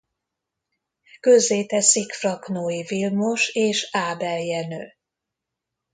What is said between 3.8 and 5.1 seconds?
Ábel Jenő.